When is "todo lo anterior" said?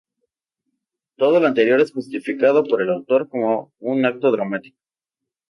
1.15-1.79